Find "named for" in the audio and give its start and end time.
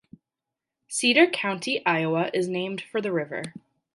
2.47-3.01